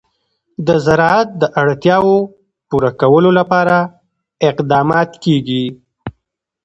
د 0.67 0.69
زراعت 0.85 1.29
د 1.41 1.43
اړتیاوو 1.61 2.17
پوره 2.69 2.91
کولو 3.01 3.29
لپاره 3.39 3.77
اقدامات 4.49 5.11
کېږي. 5.23 5.65